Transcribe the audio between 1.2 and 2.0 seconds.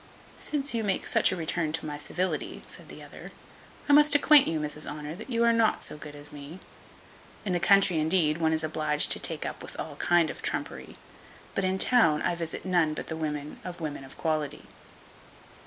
a return to my